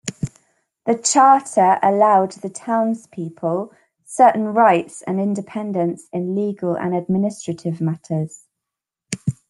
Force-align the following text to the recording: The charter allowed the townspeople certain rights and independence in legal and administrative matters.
The 0.87 0.97
charter 0.97 1.77
allowed 1.83 2.31
the 2.31 2.49
townspeople 2.49 3.71
certain 4.03 4.45
rights 4.45 5.03
and 5.03 5.19
independence 5.21 6.07
in 6.11 6.33
legal 6.33 6.75
and 6.75 6.95
administrative 6.95 7.79
matters. 7.79 8.47